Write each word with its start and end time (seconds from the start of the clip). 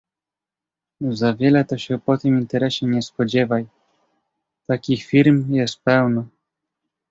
Za 1.09 1.33
wiele 1.33 1.65
to 1.65 1.77
się 1.77 1.99
po 1.99 2.17
tym 2.17 2.39
interesie 2.39 2.85
nie 2.85 3.01
spodziewaj, 3.01 3.65
takich 4.67 5.05
firm 5.05 5.53
jest 5.53 5.79
pełno. 5.79 6.25